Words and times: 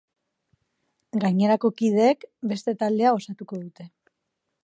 Gainerako 1.25 1.71
kideek, 1.81 2.25
beste 2.53 2.77
taldea 2.81 3.13
osatuko 3.21 3.63
dute. 3.67 3.89